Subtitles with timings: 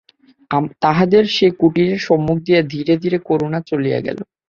[0.81, 4.17] তাহাদের সেই কুটীরের সম্মুখ দিয়া ধীরে ধীরে করুণা চলিয়া গেল।